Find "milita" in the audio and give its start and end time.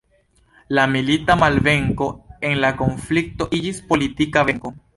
0.93-1.35